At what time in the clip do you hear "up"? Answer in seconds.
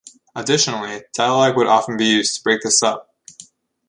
2.81-3.13